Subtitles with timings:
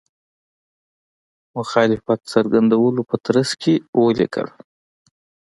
[1.57, 4.47] مخالفت څرګندولو په ترڅ کې ولیکل.